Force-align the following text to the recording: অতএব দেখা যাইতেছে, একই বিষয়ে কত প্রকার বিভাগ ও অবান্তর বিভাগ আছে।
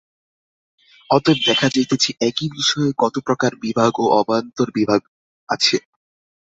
অতএব 1.09 1.37
দেখা 1.47 1.67
যাইতেছে, 1.73 2.09
একই 2.27 2.47
বিষয়ে 2.49 2.89
কত 2.97 3.15
প্রকার 3.27 3.51
বিভাগ 3.63 3.91
ও 3.97 4.05
অবান্তর 4.19 4.67
বিভাগ 4.77 5.01
আছে। 5.49 5.77